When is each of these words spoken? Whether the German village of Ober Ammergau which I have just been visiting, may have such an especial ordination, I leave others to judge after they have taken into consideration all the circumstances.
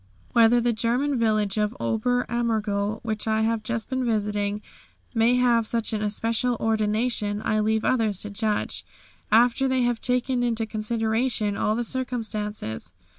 Whether 0.33 0.59
the 0.59 0.73
German 0.73 1.19
village 1.19 1.59
of 1.59 1.77
Ober 1.79 2.25
Ammergau 2.27 3.01
which 3.03 3.27
I 3.27 3.41
have 3.41 3.61
just 3.61 3.87
been 3.87 4.03
visiting, 4.03 4.63
may 5.13 5.35
have 5.35 5.67
such 5.67 5.93
an 5.93 6.01
especial 6.01 6.57
ordination, 6.59 7.39
I 7.45 7.59
leave 7.59 7.85
others 7.85 8.19
to 8.21 8.31
judge 8.31 8.83
after 9.31 9.67
they 9.67 9.83
have 9.83 10.01
taken 10.01 10.41
into 10.41 10.65
consideration 10.65 11.55
all 11.55 11.75
the 11.75 11.83
circumstances. 11.83 12.93